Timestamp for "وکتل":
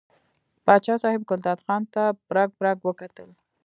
2.85-3.29